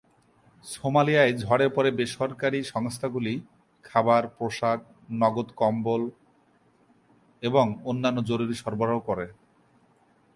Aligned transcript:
সোমালিয়ায় 0.65 1.33
ঝড়ের 1.43 1.71
পরে 1.75 1.89
বেসরকারী 1.91 2.59
সংস্থাগুলি 2.73 3.33
খাবার, 3.85 4.23
পোশাক, 4.37 4.79
নগদ, 5.21 5.47
কম্বল 5.55 6.01
এবং 7.43 7.65
অন্যান্য 7.85 8.19
জরুরি 8.29 8.55
সরবরাহ 8.61 8.99
করে। 8.99 9.27